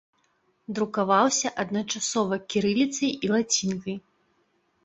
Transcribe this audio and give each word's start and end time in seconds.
Друкаваўся 0.77 1.51
адначасова 1.63 2.35
кірыліцай 2.55 3.09
і 3.27 3.33
лацінкай. 3.33 3.95